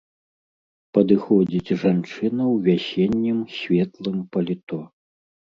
[0.97, 4.81] Падыходзіць жанчына ў вясеннім светлым паліто.